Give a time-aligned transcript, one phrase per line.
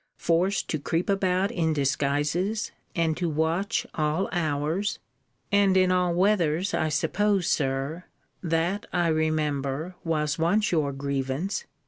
[0.17, 4.97] Forced to creep about in disguises and to watch all hours
[5.51, 8.05] And in all weathers, I suppose, Sir
[8.41, 11.65] That, I remember, was once your grievance!